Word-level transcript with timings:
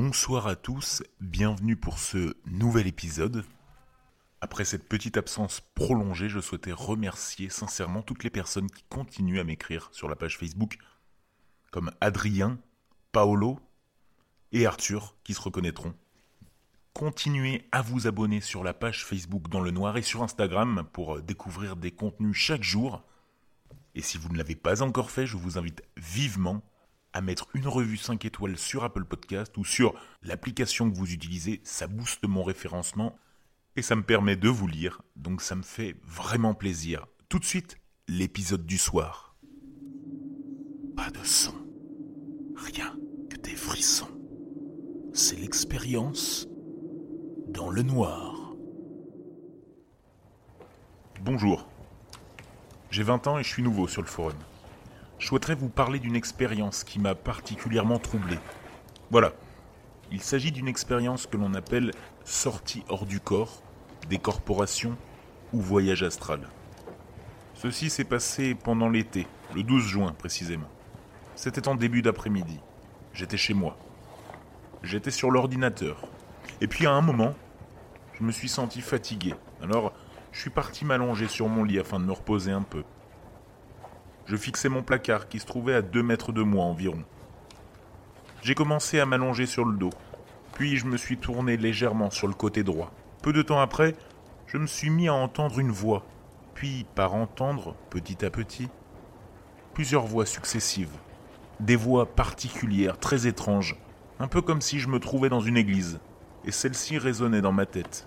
Bonsoir 0.00 0.46
à 0.46 0.54
tous, 0.54 1.02
bienvenue 1.20 1.74
pour 1.74 1.98
ce 1.98 2.36
nouvel 2.46 2.86
épisode. 2.86 3.44
Après 4.40 4.64
cette 4.64 4.88
petite 4.88 5.16
absence 5.16 5.60
prolongée, 5.74 6.28
je 6.28 6.38
souhaitais 6.38 6.70
remercier 6.70 7.48
sincèrement 7.48 8.02
toutes 8.02 8.22
les 8.22 8.30
personnes 8.30 8.70
qui 8.70 8.84
continuent 8.88 9.40
à 9.40 9.44
m'écrire 9.44 9.88
sur 9.90 10.08
la 10.08 10.14
page 10.14 10.38
Facebook, 10.38 10.78
comme 11.72 11.90
Adrien, 12.00 12.60
Paolo 13.10 13.58
et 14.52 14.66
Arthur, 14.66 15.16
qui 15.24 15.34
se 15.34 15.40
reconnaîtront. 15.40 15.94
Continuez 16.92 17.66
à 17.72 17.82
vous 17.82 18.06
abonner 18.06 18.40
sur 18.40 18.62
la 18.62 18.74
page 18.74 19.04
Facebook 19.04 19.48
dans 19.48 19.60
le 19.60 19.72
noir 19.72 19.96
et 19.96 20.02
sur 20.02 20.22
Instagram 20.22 20.86
pour 20.92 21.20
découvrir 21.22 21.74
des 21.74 21.90
contenus 21.90 22.36
chaque 22.36 22.62
jour. 22.62 23.02
Et 23.96 24.02
si 24.02 24.16
vous 24.16 24.28
ne 24.28 24.38
l'avez 24.38 24.54
pas 24.54 24.80
encore 24.80 25.10
fait, 25.10 25.26
je 25.26 25.36
vous 25.36 25.58
invite 25.58 25.82
vivement 25.96 26.62
à 27.12 27.20
mettre 27.20 27.48
une 27.54 27.66
revue 27.66 27.96
5 27.96 28.24
étoiles 28.24 28.58
sur 28.58 28.84
Apple 28.84 29.04
Podcast 29.04 29.56
ou 29.56 29.64
sur 29.64 29.94
l'application 30.22 30.90
que 30.90 30.96
vous 30.96 31.12
utilisez. 31.12 31.60
Ça 31.64 31.86
booste 31.86 32.26
mon 32.26 32.42
référencement 32.42 33.16
et 33.76 33.82
ça 33.82 33.96
me 33.96 34.02
permet 34.02 34.36
de 34.36 34.48
vous 34.48 34.66
lire. 34.66 35.02
Donc 35.16 35.42
ça 35.42 35.54
me 35.54 35.62
fait 35.62 35.96
vraiment 36.04 36.54
plaisir. 36.54 37.06
Tout 37.28 37.38
de 37.38 37.44
suite, 37.44 37.78
l'épisode 38.08 38.66
du 38.66 38.78
soir. 38.78 39.36
Pas 40.96 41.10
de 41.10 41.24
son. 41.24 41.54
Rien 42.56 42.96
que 43.30 43.36
des 43.36 43.54
frissons. 43.54 44.10
C'est 45.12 45.36
l'expérience 45.36 46.48
dans 47.48 47.70
le 47.70 47.82
noir. 47.82 48.54
Bonjour. 51.22 51.68
J'ai 52.90 53.02
20 53.02 53.26
ans 53.26 53.38
et 53.38 53.42
je 53.42 53.48
suis 53.48 53.62
nouveau 53.62 53.86
sur 53.88 54.02
le 54.02 54.08
forum 54.08 54.34
je 55.18 55.26
souhaiterais 55.26 55.54
vous 55.54 55.68
parler 55.68 55.98
d'une 55.98 56.16
expérience 56.16 56.84
qui 56.84 56.98
m'a 56.98 57.14
particulièrement 57.14 57.98
troublé. 57.98 58.38
Voilà. 59.10 59.32
Il 60.10 60.22
s'agit 60.22 60.52
d'une 60.52 60.68
expérience 60.68 61.26
que 61.26 61.36
l'on 61.36 61.54
appelle 61.54 61.90
sortie 62.24 62.84
hors 62.88 63.04
du 63.04 63.20
corps, 63.20 63.62
décorporation 64.08 64.96
ou 65.52 65.60
voyage 65.60 66.02
astral. 66.02 66.48
Ceci 67.54 67.90
s'est 67.90 68.04
passé 68.04 68.54
pendant 68.54 68.88
l'été, 68.88 69.26
le 69.54 69.62
12 69.62 69.84
juin 69.84 70.12
précisément. 70.12 70.68
C'était 71.34 71.68
en 71.68 71.74
début 71.74 72.00
d'après-midi. 72.00 72.60
J'étais 73.12 73.36
chez 73.36 73.54
moi. 73.54 73.76
J'étais 74.82 75.10
sur 75.10 75.30
l'ordinateur. 75.30 76.06
Et 76.60 76.68
puis 76.68 76.86
à 76.86 76.92
un 76.92 77.00
moment, 77.00 77.34
je 78.14 78.24
me 78.24 78.32
suis 78.32 78.48
senti 78.48 78.80
fatigué. 78.80 79.34
Alors, 79.62 79.92
je 80.32 80.40
suis 80.40 80.50
parti 80.50 80.84
m'allonger 80.84 81.26
sur 81.26 81.48
mon 81.48 81.64
lit 81.64 81.80
afin 81.80 81.98
de 81.98 82.04
me 82.04 82.12
reposer 82.12 82.52
un 82.52 82.62
peu 82.62 82.84
je 84.28 84.36
fixais 84.36 84.68
mon 84.68 84.82
placard 84.82 85.28
qui 85.28 85.40
se 85.40 85.46
trouvait 85.46 85.74
à 85.74 85.82
deux 85.82 86.02
mètres 86.02 86.32
de 86.32 86.42
moi 86.42 86.64
environ. 86.64 87.02
J'ai 88.42 88.54
commencé 88.54 89.00
à 89.00 89.06
m'allonger 89.06 89.46
sur 89.46 89.64
le 89.64 89.76
dos, 89.76 89.92
puis 90.52 90.76
je 90.76 90.84
me 90.84 90.98
suis 90.98 91.16
tourné 91.16 91.56
légèrement 91.56 92.10
sur 92.10 92.28
le 92.28 92.34
côté 92.34 92.62
droit. 92.62 92.92
Peu 93.22 93.32
de 93.32 93.40
temps 93.40 93.60
après, 93.60 93.96
je 94.46 94.58
me 94.58 94.66
suis 94.66 94.90
mis 94.90 95.08
à 95.08 95.14
entendre 95.14 95.58
une 95.58 95.70
voix, 95.70 96.04
puis 96.54 96.84
par 96.94 97.14
entendre, 97.14 97.74
petit 97.88 98.22
à 98.22 98.30
petit, 98.30 98.68
plusieurs 99.72 100.06
voix 100.06 100.26
successives. 100.26 100.96
Des 101.60 101.76
voix 101.76 102.04
particulières, 102.04 102.98
très 102.98 103.26
étranges, 103.26 103.76
un 104.20 104.28
peu 104.28 104.42
comme 104.42 104.60
si 104.60 104.78
je 104.78 104.88
me 104.88 105.00
trouvais 105.00 105.30
dans 105.30 105.40
une 105.40 105.56
église, 105.56 106.00
et 106.44 106.52
celles-ci 106.52 106.98
résonnaient 106.98 107.40
dans 107.40 107.52
ma 107.52 107.66
tête. 107.66 108.06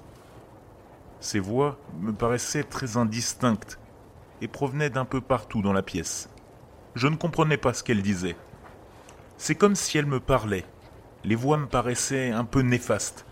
Ces 1.20 1.40
voix 1.40 1.80
me 2.00 2.14
paraissaient 2.14 2.64
très 2.64 2.96
indistinctes, 2.96 3.80
et 4.42 4.48
provenait 4.48 4.90
d'un 4.90 5.06
peu 5.06 5.22
partout 5.22 5.62
dans 5.62 5.74
la 5.74 5.84
pièce. 5.84 6.30
Je 6.96 7.08
ne 7.08 7.16
comprenais 7.16 7.58
pas 7.58 7.74
ce 7.74 7.84
qu'elle 7.84 8.02
disait. 8.02 8.36
C'est 9.38 9.56
comme 9.56 9.76
si 9.76 9.98
elle 9.98 10.06
me 10.06 10.20
parlait. 10.20 10.66
Les 11.24 11.36
voix 11.36 11.58
me 11.58 11.68
paraissaient 11.68 12.32
un 12.32 12.44
peu 12.44 12.62
néfastes. 12.62 13.26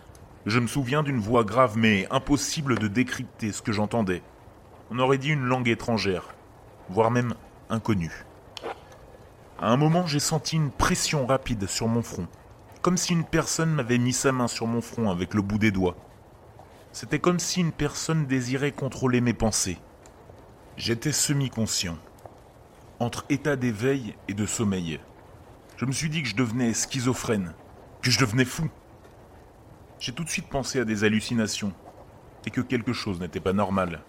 Je 0.45 0.59
me 0.59 0.67
souviens 0.67 1.03
d'une 1.03 1.19
voix 1.19 1.43
grave 1.43 1.77
mais 1.77 2.07
impossible 2.11 2.79
de 2.79 2.87
décrypter 2.87 3.51
ce 3.51 3.61
que 3.61 3.71
j'entendais. 3.71 4.21
On 4.91 4.99
aurait 4.99 5.17
dit 5.17 5.29
une 5.29 5.45
langue 5.45 5.67
étrangère, 5.67 6.33
voire 6.89 7.11
même 7.11 7.33
inconnue. 7.69 8.25
À 9.59 9.71
un 9.71 9.77
moment, 9.77 10.07
j'ai 10.07 10.19
senti 10.19 10.55
une 10.55 10.71
pression 10.71 11.25
rapide 11.25 11.67
sur 11.67 11.87
mon 11.87 12.01
front, 12.01 12.27
comme 12.81 12.97
si 12.97 13.11
une 13.11 13.25
personne 13.25 13.71
m'avait 13.71 13.97
mis 13.97 14.13
sa 14.13 14.31
main 14.31 14.47
sur 14.47 14.67
mon 14.67 14.81
front 14.81 15.11
avec 15.11 15.33
le 15.33 15.41
bout 15.41 15.57
des 15.57 15.71
doigts. 15.71 15.97
C'était 16.93 17.19
comme 17.19 17.39
si 17.39 17.59
une 17.59 17.73
personne 17.73 18.25
désirait 18.25 18.71
contrôler 18.71 19.21
mes 19.21 19.33
pensées. 19.33 19.77
J'étais 20.79 21.11
semi-conscient, 21.11 21.97
entre 23.01 23.25
état 23.27 23.57
d'éveil 23.57 24.15
et 24.29 24.33
de 24.33 24.45
sommeil. 24.45 25.01
Je 25.75 25.83
me 25.83 25.91
suis 25.91 26.09
dit 26.09 26.23
que 26.23 26.29
je 26.29 26.37
devenais 26.37 26.73
schizophrène, 26.73 27.53
que 28.01 28.09
je 28.09 28.17
devenais 28.17 28.45
fou. 28.45 28.69
J'ai 29.99 30.13
tout 30.13 30.23
de 30.23 30.29
suite 30.29 30.47
pensé 30.47 30.79
à 30.79 30.85
des 30.85 31.03
hallucinations, 31.03 31.73
et 32.45 32.49
que 32.49 32.61
quelque 32.61 32.93
chose 32.93 33.19
n'était 33.19 33.41
pas 33.41 33.51
normal. 33.51 33.99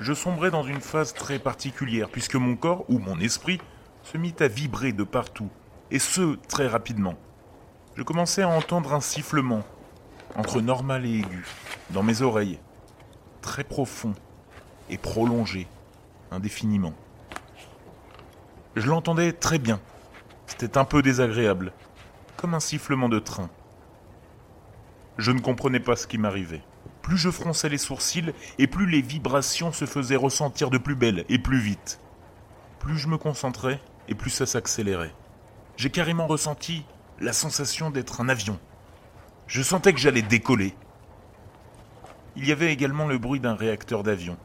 Je 0.00 0.12
sombrais 0.12 0.50
dans 0.50 0.64
une 0.64 0.80
phase 0.80 1.14
très 1.14 1.38
particulière, 1.38 2.08
puisque 2.10 2.34
mon 2.34 2.56
corps, 2.56 2.84
ou 2.88 2.98
mon 2.98 3.20
esprit, 3.20 3.60
se 4.02 4.18
mit 4.18 4.34
à 4.40 4.48
vibrer 4.48 4.92
de 4.92 5.04
partout, 5.04 5.50
et 5.92 6.00
ce, 6.00 6.34
très 6.48 6.66
rapidement. 6.66 7.14
Je 7.94 8.02
commençais 8.02 8.42
à 8.42 8.48
entendre 8.48 8.94
un 8.94 9.00
sifflement, 9.00 9.62
entre 10.34 10.60
normal 10.60 11.06
et 11.06 11.20
aigu, 11.20 11.46
dans 11.90 12.02
mes 12.02 12.20
oreilles, 12.22 12.58
très 13.42 13.62
profond 13.62 14.14
et 14.88 14.98
prolongé 14.98 15.68
indéfiniment. 16.30 16.94
Je 18.76 18.88
l'entendais 18.88 19.32
très 19.32 19.58
bien. 19.58 19.80
C'était 20.46 20.78
un 20.78 20.84
peu 20.84 21.02
désagréable, 21.02 21.72
comme 22.36 22.54
un 22.54 22.60
sifflement 22.60 23.08
de 23.08 23.18
train. 23.18 23.50
Je 25.18 25.32
ne 25.32 25.40
comprenais 25.40 25.80
pas 25.80 25.96
ce 25.96 26.06
qui 26.06 26.18
m'arrivait. 26.18 26.62
Plus 27.02 27.16
je 27.16 27.30
fronçais 27.30 27.68
les 27.68 27.78
sourcils, 27.78 28.32
et 28.58 28.66
plus 28.66 28.86
les 28.86 29.00
vibrations 29.00 29.72
se 29.72 29.84
faisaient 29.84 30.16
ressentir 30.16 30.70
de 30.70 30.78
plus 30.78 30.94
belle 30.94 31.24
et 31.28 31.38
plus 31.38 31.58
vite. 31.58 32.00
Plus 32.78 32.96
je 32.96 33.08
me 33.08 33.18
concentrais, 33.18 33.80
et 34.08 34.14
plus 34.14 34.30
ça 34.30 34.46
s'accélérait. 34.46 35.14
J'ai 35.76 35.90
carrément 35.90 36.26
ressenti 36.26 36.84
la 37.20 37.32
sensation 37.32 37.90
d'être 37.90 38.20
un 38.20 38.28
avion. 38.28 38.58
Je 39.46 39.62
sentais 39.62 39.92
que 39.92 39.98
j'allais 39.98 40.22
décoller. 40.22 40.74
Il 42.36 42.46
y 42.46 42.52
avait 42.52 42.72
également 42.72 43.06
le 43.06 43.18
bruit 43.18 43.40
d'un 43.40 43.54
réacteur 43.54 44.02
d'avion. 44.02 44.36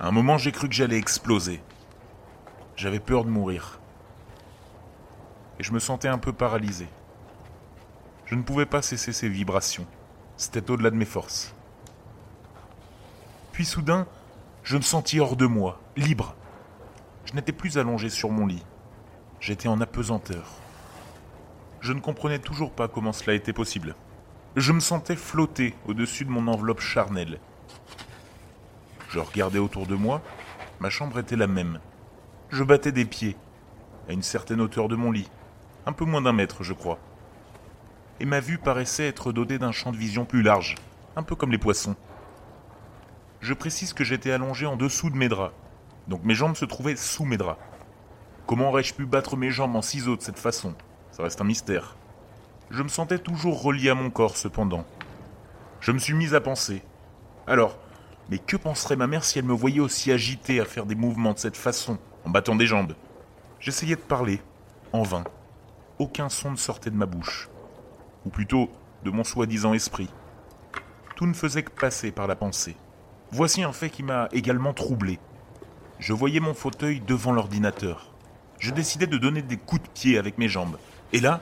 À 0.00 0.08
un 0.08 0.10
moment, 0.10 0.38
j'ai 0.38 0.52
cru 0.52 0.68
que 0.68 0.74
j'allais 0.74 0.96
exploser. 0.96 1.62
J'avais 2.76 3.00
peur 3.00 3.24
de 3.24 3.30
mourir. 3.30 3.78
Et 5.58 5.62
je 5.62 5.72
me 5.72 5.78
sentais 5.78 6.08
un 6.08 6.18
peu 6.18 6.32
paralysé. 6.32 6.88
Je 8.24 8.34
ne 8.34 8.42
pouvais 8.42 8.66
pas 8.66 8.82
cesser 8.82 9.12
ces 9.12 9.28
vibrations. 9.28 9.86
C'était 10.36 10.70
au-delà 10.70 10.90
de 10.90 10.96
mes 10.96 11.04
forces. 11.04 11.54
Puis 13.52 13.66
soudain, 13.66 14.06
je 14.62 14.76
me 14.76 14.82
sentis 14.82 15.20
hors 15.20 15.36
de 15.36 15.46
moi, 15.46 15.78
libre. 15.96 16.34
Je 17.26 17.34
n'étais 17.34 17.52
plus 17.52 17.76
allongé 17.76 18.08
sur 18.08 18.30
mon 18.30 18.46
lit. 18.46 18.64
J'étais 19.40 19.68
en 19.68 19.80
apesanteur. 19.80 20.48
Je 21.80 21.92
ne 21.92 22.00
comprenais 22.00 22.38
toujours 22.38 22.72
pas 22.72 22.88
comment 22.88 23.12
cela 23.12 23.34
était 23.34 23.52
possible. 23.52 23.94
Je 24.56 24.72
me 24.72 24.80
sentais 24.80 25.16
flotter 25.16 25.74
au-dessus 25.86 26.24
de 26.24 26.30
mon 26.30 26.48
enveloppe 26.48 26.80
charnelle 26.80 27.38
je 29.12 29.18
regardais 29.18 29.58
autour 29.58 29.86
de 29.86 29.94
moi. 29.94 30.22
Ma 30.80 30.88
chambre 30.88 31.18
était 31.18 31.36
la 31.36 31.46
même. 31.46 31.80
Je 32.48 32.64
battais 32.64 32.92
des 32.92 33.04
pieds, 33.04 33.36
à 34.08 34.12
une 34.12 34.22
certaine 34.22 34.60
hauteur 34.60 34.88
de 34.88 34.96
mon 34.96 35.12
lit, 35.12 35.30
un 35.84 35.92
peu 35.92 36.06
moins 36.06 36.22
d'un 36.22 36.32
mètre, 36.32 36.62
je 36.62 36.72
crois. 36.72 36.98
Et 38.20 38.24
ma 38.24 38.40
vue 38.40 38.56
paraissait 38.56 39.06
être 39.06 39.32
dotée 39.32 39.58
d'un 39.58 39.70
champ 39.70 39.92
de 39.92 39.98
vision 39.98 40.24
plus 40.24 40.42
large, 40.42 40.76
un 41.14 41.22
peu 41.22 41.34
comme 41.34 41.52
les 41.52 41.58
poissons. 41.58 41.94
Je 43.40 43.52
précise 43.52 43.92
que 43.92 44.02
j'étais 44.02 44.32
allongé 44.32 44.64
en 44.64 44.76
dessous 44.76 45.10
de 45.10 45.16
mes 45.16 45.28
draps, 45.28 45.54
donc 46.08 46.24
mes 46.24 46.34
jambes 46.34 46.56
se 46.56 46.64
trouvaient 46.64 46.96
sous 46.96 47.26
mes 47.26 47.36
draps. 47.36 47.60
Comment 48.46 48.70
aurais-je 48.70 48.94
pu 48.94 49.04
battre 49.04 49.36
mes 49.36 49.50
jambes 49.50 49.76
en 49.76 49.82
ciseaux 49.82 50.16
de 50.16 50.22
cette 50.22 50.38
façon? 50.38 50.74
Ça 51.10 51.22
reste 51.22 51.40
un 51.42 51.44
mystère. 51.44 51.96
Je 52.70 52.82
me 52.82 52.88
sentais 52.88 53.18
toujours 53.18 53.62
relié 53.62 53.90
à 53.90 53.94
mon 53.94 54.08
corps, 54.08 54.38
cependant. 54.38 54.86
Je 55.80 55.92
me 55.92 55.98
suis 55.98 56.14
mis 56.14 56.34
à 56.34 56.40
penser. 56.40 56.82
Alors, 57.46 57.76
mais 58.30 58.38
que 58.38 58.56
penserait 58.56 58.96
ma 58.96 59.06
mère 59.06 59.24
si 59.24 59.38
elle 59.38 59.44
me 59.44 59.52
voyait 59.52 59.80
aussi 59.80 60.12
agité 60.12 60.60
à 60.60 60.64
faire 60.64 60.86
des 60.86 60.94
mouvements 60.94 61.32
de 61.32 61.38
cette 61.38 61.56
façon, 61.56 61.98
en 62.24 62.30
battant 62.30 62.56
des 62.56 62.66
jambes? 62.66 62.94
J'essayais 63.60 63.96
de 63.96 64.00
parler, 64.00 64.40
en 64.92 65.02
vain. 65.02 65.24
Aucun 65.98 66.28
son 66.28 66.50
ne 66.50 66.56
sortait 66.56 66.90
de 66.90 66.96
ma 66.96 67.06
bouche. 67.06 67.48
Ou 68.24 68.30
plutôt, 68.30 68.70
de 69.04 69.10
mon 69.10 69.24
soi-disant 69.24 69.74
esprit. 69.74 70.08
Tout 71.16 71.26
ne 71.26 71.34
faisait 71.34 71.62
que 71.62 71.70
passer 71.70 72.10
par 72.10 72.26
la 72.26 72.36
pensée. 72.36 72.76
Voici 73.30 73.62
un 73.62 73.72
fait 73.72 73.90
qui 73.90 74.02
m'a 74.02 74.28
également 74.32 74.72
troublé. 74.72 75.18
Je 75.98 76.12
voyais 76.12 76.40
mon 76.40 76.54
fauteuil 76.54 77.00
devant 77.00 77.32
l'ordinateur. 77.32 78.12
Je 78.58 78.70
décidais 78.70 79.06
de 79.06 79.18
donner 79.18 79.42
des 79.42 79.56
coups 79.56 79.82
de 79.82 79.88
pied 79.88 80.18
avec 80.18 80.38
mes 80.38 80.48
jambes. 80.48 80.76
Et 81.12 81.20
là, 81.20 81.40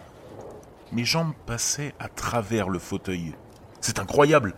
mes 0.93 1.05
jambes 1.05 1.33
passaient 1.47 1.95
à 1.99 2.09
travers 2.09 2.69
le 2.69 2.79
fauteuil. 2.79 3.35
C'est 3.81 3.99
incroyable. 3.99 4.55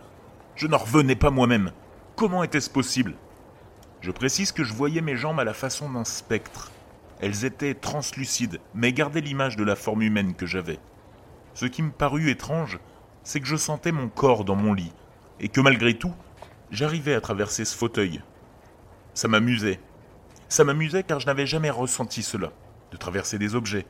Je 0.55 0.67
n'en 0.67 0.77
revenais 0.77 1.15
pas 1.15 1.29
moi-même. 1.29 1.71
Comment 2.15 2.43
était-ce 2.43 2.69
possible? 2.69 3.15
Je 4.01 4.11
précise 4.11 4.51
que 4.51 4.63
je 4.63 4.73
voyais 4.73 5.01
mes 5.01 5.15
jambes 5.15 5.39
à 5.39 5.43
la 5.43 5.55
façon 5.55 5.89
d'un 5.89 6.03
spectre. 6.03 6.71
Elles 7.19 7.43
étaient 7.43 7.73
translucides, 7.73 8.59
mais 8.75 8.93
gardaient 8.93 9.19
l'image 9.19 9.55
de 9.55 9.63
la 9.63 9.75
forme 9.75 10.03
humaine 10.03 10.35
que 10.35 10.45
j'avais. 10.45 10.77
Ce 11.55 11.65
qui 11.65 11.81
me 11.81 11.89
parut 11.89 12.29
étrange, 12.29 12.79
c'est 13.23 13.39
que 13.39 13.47
je 13.47 13.55
sentais 13.55 13.91
mon 13.91 14.09
corps 14.09 14.45
dans 14.45 14.55
mon 14.55 14.73
lit, 14.73 14.93
et 15.39 15.49
que 15.49 15.59
malgré 15.59 15.97
tout, 15.97 16.13
j'arrivais 16.69 17.15
à 17.15 17.21
traverser 17.21 17.65
ce 17.65 17.75
fauteuil. 17.75 18.21
Ça 19.15 19.27
m'amusait. 19.27 19.79
Ça 20.49 20.63
m'amusait 20.63 21.03
car 21.03 21.19
je 21.19 21.25
n'avais 21.25 21.47
jamais 21.47 21.71
ressenti 21.71 22.21
cela, 22.21 22.51
de 22.91 22.97
traverser 22.97 23.39
des 23.39 23.55
objets. 23.55 23.87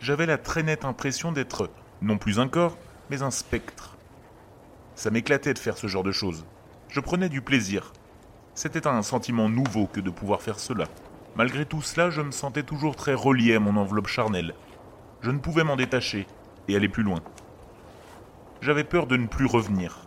J'avais 0.00 0.26
la 0.26 0.38
très 0.38 0.64
nette 0.64 0.84
impression 0.84 1.30
d'être 1.30 1.70
non 2.02 2.18
plus 2.18 2.40
un 2.40 2.48
corps, 2.48 2.76
mais 3.10 3.22
un 3.22 3.30
spectre. 3.30 3.96
Ça 4.96 5.10
m'éclatait 5.10 5.54
de 5.54 5.58
faire 5.58 5.78
ce 5.78 5.86
genre 5.86 6.02
de 6.02 6.12
choses. 6.12 6.44
Je 6.90 6.98
prenais 6.98 7.28
du 7.28 7.40
plaisir. 7.40 7.92
C'était 8.54 8.88
un 8.88 9.02
sentiment 9.02 9.48
nouveau 9.48 9.86
que 9.86 10.00
de 10.00 10.10
pouvoir 10.10 10.42
faire 10.42 10.58
cela. 10.58 10.86
Malgré 11.36 11.64
tout 11.64 11.82
cela, 11.82 12.10
je 12.10 12.20
me 12.20 12.32
sentais 12.32 12.64
toujours 12.64 12.96
très 12.96 13.14
relié 13.14 13.54
à 13.54 13.60
mon 13.60 13.76
enveloppe 13.76 14.08
charnelle. 14.08 14.54
Je 15.20 15.30
ne 15.30 15.38
pouvais 15.38 15.62
m'en 15.62 15.76
détacher 15.76 16.26
et 16.66 16.74
aller 16.74 16.88
plus 16.88 17.04
loin. 17.04 17.20
J'avais 18.60 18.82
peur 18.82 19.06
de 19.06 19.16
ne 19.16 19.28
plus 19.28 19.46
revenir. 19.46 20.00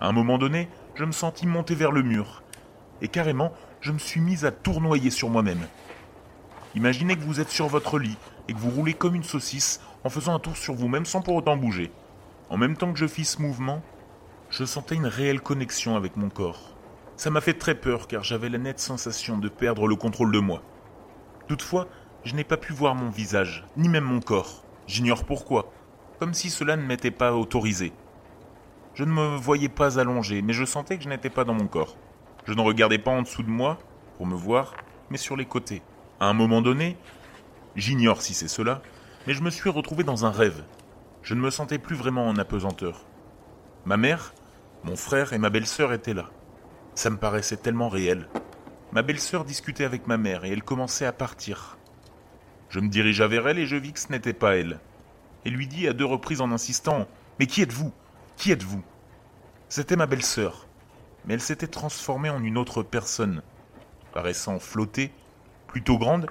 À 0.00 0.08
un 0.08 0.12
moment 0.12 0.38
donné, 0.38 0.70
je 0.94 1.04
me 1.04 1.12
sentis 1.12 1.46
monter 1.46 1.74
vers 1.74 1.92
le 1.92 2.02
mur, 2.02 2.42
et 3.02 3.08
carrément, 3.08 3.52
je 3.82 3.92
me 3.92 3.98
suis 3.98 4.20
mis 4.20 4.46
à 4.46 4.50
tournoyer 4.50 5.10
sur 5.10 5.28
moi-même. 5.28 5.66
Imaginez 6.74 7.16
que 7.16 7.22
vous 7.22 7.40
êtes 7.40 7.50
sur 7.50 7.68
votre 7.68 7.98
lit 7.98 8.16
et 8.48 8.54
que 8.54 8.58
vous 8.58 8.70
roulez 8.70 8.94
comme 8.94 9.14
une 9.14 9.24
saucisse 9.24 9.80
en 10.04 10.08
faisant 10.08 10.34
un 10.34 10.38
tour 10.38 10.56
sur 10.56 10.74
vous-même 10.74 11.04
sans 11.04 11.20
pour 11.20 11.34
autant 11.34 11.56
bouger. 11.56 11.92
En 12.48 12.56
même 12.56 12.76
temps 12.78 12.92
que 12.92 12.98
je 12.98 13.06
fis 13.06 13.26
ce 13.26 13.42
mouvement, 13.42 13.82
je 14.50 14.64
sentais 14.64 14.94
une 14.94 15.06
réelle 15.06 15.40
connexion 15.40 15.96
avec 15.96 16.16
mon 16.16 16.28
corps. 16.28 16.76
Ça 17.16 17.30
m'a 17.30 17.40
fait 17.40 17.54
très 17.54 17.74
peur 17.74 18.06
car 18.06 18.22
j'avais 18.22 18.48
la 18.48 18.58
nette 18.58 18.78
sensation 18.78 19.38
de 19.38 19.48
perdre 19.48 19.88
le 19.88 19.96
contrôle 19.96 20.32
de 20.32 20.38
moi. 20.38 20.62
Toutefois, 21.48 21.88
je 22.24 22.34
n'ai 22.34 22.44
pas 22.44 22.56
pu 22.56 22.72
voir 22.72 22.94
mon 22.94 23.10
visage, 23.10 23.64
ni 23.76 23.88
même 23.88 24.04
mon 24.04 24.20
corps. 24.20 24.64
J'ignore 24.86 25.24
pourquoi, 25.24 25.72
comme 26.18 26.34
si 26.34 26.50
cela 26.50 26.76
ne 26.76 26.86
m'était 26.86 27.10
pas 27.10 27.34
autorisé. 27.34 27.92
Je 28.94 29.04
ne 29.04 29.12
me 29.12 29.36
voyais 29.36 29.68
pas 29.68 29.98
allongé, 29.98 30.42
mais 30.42 30.52
je 30.52 30.64
sentais 30.64 30.96
que 30.96 31.04
je 31.04 31.08
n'étais 31.08 31.30
pas 31.30 31.44
dans 31.44 31.54
mon 31.54 31.66
corps. 31.66 31.96
Je 32.46 32.52
ne 32.52 32.60
regardais 32.60 32.98
pas 32.98 33.10
en 33.10 33.22
dessous 33.22 33.42
de 33.42 33.50
moi, 33.50 33.78
pour 34.16 34.26
me 34.26 34.34
voir, 34.34 34.74
mais 35.10 35.18
sur 35.18 35.36
les 35.36 35.44
côtés. 35.44 35.82
À 36.20 36.26
un 36.26 36.32
moment 36.32 36.62
donné, 36.62 36.96
j'ignore 37.74 38.22
si 38.22 38.32
c'est 38.32 38.48
cela, 38.48 38.80
mais 39.26 39.34
je 39.34 39.42
me 39.42 39.50
suis 39.50 39.70
retrouvé 39.70 40.04
dans 40.04 40.24
un 40.24 40.30
rêve. 40.30 40.64
Je 41.22 41.34
ne 41.34 41.40
me 41.40 41.50
sentais 41.50 41.78
plus 41.78 41.96
vraiment 41.96 42.28
en 42.28 42.36
apesanteur. 42.36 43.04
Ma 43.86 43.96
mère, 43.96 44.34
mon 44.82 44.96
frère 44.96 45.32
et 45.32 45.38
ma 45.38 45.48
belle-sœur 45.48 45.92
étaient 45.92 46.12
là. 46.12 46.28
Ça 46.96 47.08
me 47.08 47.18
paraissait 47.18 47.56
tellement 47.56 47.88
réel. 47.88 48.28
Ma 48.90 49.02
belle-sœur 49.02 49.44
discutait 49.44 49.84
avec 49.84 50.08
ma 50.08 50.16
mère 50.16 50.44
et 50.44 50.50
elle 50.50 50.64
commençait 50.64 51.06
à 51.06 51.12
partir. 51.12 51.78
Je 52.68 52.80
me 52.80 52.88
dirigea 52.88 53.28
vers 53.28 53.46
elle 53.46 53.60
et 53.60 53.66
je 53.66 53.76
vis 53.76 53.92
que 53.92 54.00
ce 54.00 54.10
n'était 54.10 54.32
pas 54.32 54.56
elle. 54.56 54.80
Et 55.44 55.50
lui 55.50 55.68
dis 55.68 55.86
à 55.86 55.92
deux 55.92 56.04
reprises 56.04 56.40
en 56.40 56.50
insistant 56.50 57.06
Mais 57.38 57.46
qui 57.46 57.62
êtes-vous? 57.62 57.92
Qui 58.36 58.50
êtes-vous? 58.50 58.82
C'était 59.68 59.94
ma 59.94 60.06
belle-sœur, 60.06 60.66
mais 61.24 61.34
elle 61.34 61.40
s'était 61.40 61.68
transformée 61.68 62.30
en 62.30 62.42
une 62.42 62.58
autre 62.58 62.82
personne, 62.82 63.40
paraissant 64.12 64.58
flotter, 64.58 65.12
plutôt 65.68 65.96
grande, 65.96 66.26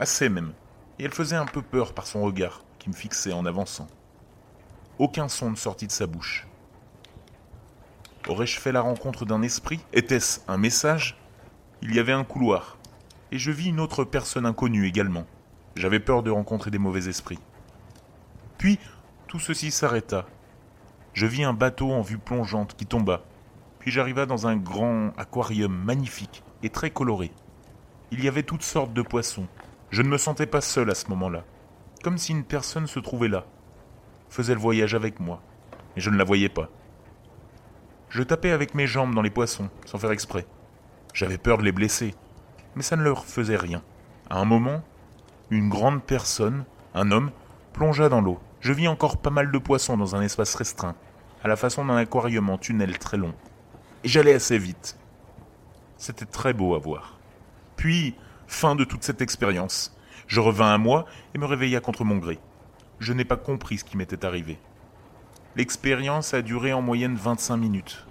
assez 0.00 0.28
même, 0.28 0.54
et 0.98 1.04
elle 1.04 1.14
faisait 1.14 1.36
un 1.36 1.46
peu 1.46 1.62
peur 1.62 1.94
par 1.94 2.08
son 2.08 2.22
regard 2.22 2.64
qui 2.80 2.88
me 2.88 2.94
fixait 2.94 3.32
en 3.32 3.46
avançant. 3.46 3.86
Aucun 4.98 5.28
son 5.28 5.52
ne 5.52 5.56
sortit 5.56 5.86
de 5.86 5.92
sa 5.92 6.08
bouche. 6.08 6.48
Aurais-je 8.28 8.58
fait 8.58 8.72
la 8.72 8.80
rencontre 8.80 9.24
d'un 9.24 9.42
esprit? 9.42 9.78
Était-ce 9.92 10.40
un 10.48 10.56
message? 10.56 11.16
Il 11.80 11.94
y 11.94 12.00
avait 12.00 12.12
un 12.12 12.24
couloir, 12.24 12.76
et 13.30 13.38
je 13.38 13.52
vis 13.52 13.68
une 13.68 13.78
autre 13.78 14.02
personne 14.02 14.46
inconnue 14.46 14.84
également. 14.84 15.26
J'avais 15.76 16.00
peur 16.00 16.24
de 16.24 16.30
rencontrer 16.32 16.72
des 16.72 16.78
mauvais 16.78 17.08
esprits. 17.08 17.38
Puis, 18.58 18.80
tout 19.28 19.38
ceci 19.38 19.70
s'arrêta. 19.70 20.26
Je 21.12 21.26
vis 21.26 21.44
un 21.44 21.52
bateau 21.52 21.92
en 21.92 22.00
vue 22.00 22.18
plongeante 22.18 22.74
qui 22.74 22.84
tomba, 22.84 23.22
puis 23.78 23.92
j'arriva 23.92 24.26
dans 24.26 24.48
un 24.48 24.56
grand 24.56 25.12
aquarium 25.16 25.72
magnifique 25.72 26.42
et 26.64 26.70
très 26.70 26.90
coloré. 26.90 27.30
Il 28.10 28.24
y 28.24 28.28
avait 28.28 28.42
toutes 28.42 28.64
sortes 28.64 28.92
de 28.92 29.02
poissons. 29.02 29.46
Je 29.90 30.02
ne 30.02 30.08
me 30.08 30.18
sentais 30.18 30.46
pas 30.46 30.60
seul 30.60 30.90
à 30.90 30.96
ce 30.96 31.08
moment-là, 31.10 31.44
comme 32.02 32.18
si 32.18 32.32
une 32.32 32.44
personne 32.44 32.88
se 32.88 32.98
trouvait 32.98 33.28
là, 33.28 33.46
faisait 34.30 34.54
le 34.54 34.60
voyage 34.60 34.96
avec 34.96 35.20
moi, 35.20 35.40
et 35.96 36.00
je 36.00 36.10
ne 36.10 36.16
la 36.16 36.24
voyais 36.24 36.48
pas. 36.48 36.68
Je 38.08 38.22
tapais 38.22 38.50
avec 38.50 38.74
mes 38.74 38.86
jambes 38.86 39.14
dans 39.14 39.22
les 39.22 39.30
poissons, 39.30 39.68
sans 39.84 39.98
faire 39.98 40.12
exprès. 40.12 40.46
J'avais 41.12 41.38
peur 41.38 41.58
de 41.58 41.64
les 41.64 41.72
blesser, 41.72 42.14
mais 42.74 42.82
ça 42.82 42.96
ne 42.96 43.02
leur 43.02 43.24
faisait 43.24 43.56
rien. 43.56 43.82
À 44.30 44.38
un 44.38 44.44
moment, 44.44 44.82
une 45.50 45.68
grande 45.68 46.02
personne, 46.02 46.64
un 46.94 47.10
homme, 47.10 47.30
plongea 47.72 48.08
dans 48.08 48.20
l'eau. 48.20 48.38
Je 48.60 48.72
vis 48.72 48.88
encore 48.88 49.18
pas 49.18 49.30
mal 49.30 49.50
de 49.50 49.58
poissons 49.58 49.96
dans 49.96 50.16
un 50.16 50.22
espace 50.22 50.54
restreint, 50.54 50.94
à 51.42 51.48
la 51.48 51.56
façon 51.56 51.84
d'un 51.84 51.96
aquarium 51.96 52.48
en 52.50 52.58
tunnel 52.58 52.98
très 52.98 53.16
long. 53.16 53.34
Et 54.04 54.08
j'allais 54.08 54.34
assez 54.34 54.58
vite. 54.58 54.98
C'était 55.96 56.26
très 56.26 56.52
beau 56.52 56.74
à 56.74 56.78
voir. 56.78 57.18
Puis, 57.76 58.14
fin 58.46 58.74
de 58.76 58.84
toute 58.84 59.02
cette 59.02 59.22
expérience. 59.22 59.96
Je 60.26 60.40
revins 60.40 60.72
à 60.72 60.78
moi 60.78 61.06
et 61.34 61.38
me 61.38 61.46
réveilla 61.46 61.80
contre 61.80 62.04
mon 62.04 62.16
gré. 62.16 62.38
Je 62.98 63.12
n'ai 63.12 63.24
pas 63.24 63.36
compris 63.36 63.78
ce 63.78 63.84
qui 63.84 63.96
m'était 63.96 64.24
arrivé. 64.24 64.58
L'expérience 65.56 66.34
a 66.34 66.42
duré 66.42 66.74
en 66.74 66.82
moyenne 66.82 67.14
25 67.14 67.56
minutes. 67.56 68.04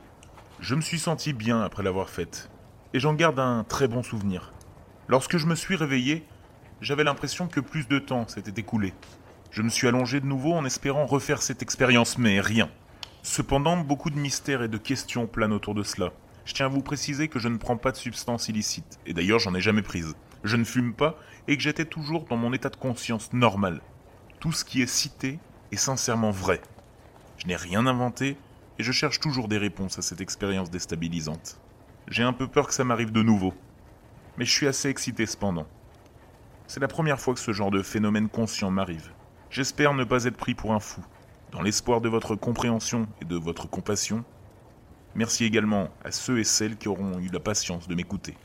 Je 0.61 0.73
me 0.73 0.81
suis 0.81 0.97
senti 0.97 1.31
bien 1.31 1.61
après 1.61 1.83
l'avoir 1.83 2.09
faite, 2.09 2.49
et 2.91 2.99
j'en 2.99 3.13
garde 3.13 3.39
un 3.39 3.63
très 3.63 3.87
bon 3.87 4.01
souvenir. 4.01 4.51
Lorsque 5.07 5.37
je 5.37 5.45
me 5.45 5.53
suis 5.53 5.75
réveillé, 5.75 6.25
j'avais 6.81 7.03
l'impression 7.03 7.47
que 7.47 7.59
plus 7.59 7.87
de 7.87 7.99
temps 7.99 8.27
s'était 8.27 8.59
écoulé. 8.59 8.95
Je 9.51 9.61
me 9.61 9.69
suis 9.69 9.87
allongé 9.87 10.21
de 10.21 10.25
nouveau 10.25 10.53
en 10.53 10.65
espérant 10.65 11.05
refaire 11.05 11.43
cette 11.43 11.61
expérience, 11.61 12.17
mais 12.17 12.41
rien. 12.41 12.67
Cependant, 13.21 13.77
beaucoup 13.77 14.09
de 14.09 14.17
mystères 14.17 14.63
et 14.63 14.67
de 14.67 14.79
questions 14.79 15.27
planent 15.27 15.53
autour 15.53 15.75
de 15.75 15.83
cela. 15.83 16.13
Je 16.45 16.55
tiens 16.55 16.65
à 16.65 16.69
vous 16.69 16.81
préciser 16.81 17.27
que 17.27 17.37
je 17.37 17.47
ne 17.47 17.57
prends 17.57 17.77
pas 17.77 17.91
de 17.91 17.97
substances 17.97 18.49
illicites, 18.49 18.97
et 19.05 19.13
d'ailleurs 19.13 19.37
j'en 19.37 19.53
ai 19.53 19.61
jamais 19.61 19.83
prise. 19.83 20.15
Je 20.43 20.57
ne 20.57 20.63
fume 20.63 20.95
pas, 20.95 21.19
et 21.47 21.55
que 21.55 21.61
j'étais 21.61 21.85
toujours 21.85 22.25
dans 22.25 22.37
mon 22.37 22.53
état 22.53 22.69
de 22.69 22.75
conscience 22.75 23.33
normal. 23.33 23.81
Tout 24.39 24.51
ce 24.51 24.65
qui 24.65 24.81
est 24.81 24.87
cité 24.87 25.37
est 25.71 25.77
sincèrement 25.77 26.31
vrai. 26.31 26.59
Je 27.45 27.49
n'ai 27.49 27.57
rien 27.57 27.85
inventé 27.85 28.37
et 28.79 28.83
je 28.83 28.91
cherche 28.91 29.19
toujours 29.19 29.47
des 29.47 29.59
réponses 29.59 29.99
à 29.99 30.01
cette 30.01 30.19
expérience 30.19 30.71
déstabilisante. 30.71 31.59
J'ai 32.07 32.23
un 32.23 32.33
peu 32.33 32.47
peur 32.47 32.65
que 32.65 32.73
ça 32.73 32.83
m'arrive 32.83 33.11
de 33.11 33.21
nouveau. 33.21 33.53
Mais 34.39 34.45
je 34.45 34.51
suis 34.51 34.65
assez 34.65 34.89
excité 34.89 35.27
cependant. 35.27 35.67
C'est 36.65 36.79
la 36.79 36.87
première 36.87 37.19
fois 37.19 37.35
que 37.35 37.39
ce 37.39 37.53
genre 37.53 37.69
de 37.69 37.83
phénomène 37.83 38.29
conscient 38.29 38.71
m'arrive. 38.71 39.11
J'espère 39.51 39.93
ne 39.93 40.03
pas 40.03 40.23
être 40.23 40.37
pris 40.37 40.55
pour 40.55 40.73
un 40.73 40.79
fou. 40.79 41.05
Dans 41.51 41.61
l'espoir 41.61 42.01
de 42.01 42.09
votre 42.09 42.35
compréhension 42.35 43.07
et 43.21 43.25
de 43.25 43.35
votre 43.35 43.69
compassion, 43.69 44.25
merci 45.13 45.45
également 45.45 45.89
à 46.03 46.09
ceux 46.09 46.39
et 46.39 46.43
celles 46.43 46.77
qui 46.77 46.87
auront 46.87 47.19
eu 47.19 47.27
la 47.27 47.39
patience 47.39 47.87
de 47.87 47.93
m'écouter. 47.93 48.35